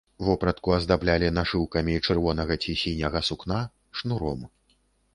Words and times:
Вопратку 0.27 0.71
аздаблялі 0.77 1.29
нашыўкамі 1.39 1.99
чырвонага 2.07 2.59
ці 2.65 2.77
сіняга 2.85 3.25
сукна, 3.31 3.63
шнуром. 4.01 4.53